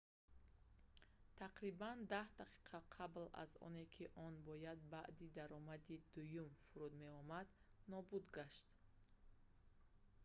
[1.41, 7.47] тақрибан даҳ дақиқа қабл аз оне ки он бояд баъди даромади дуюм фуруд меомад
[7.91, 8.67] нобуд гашт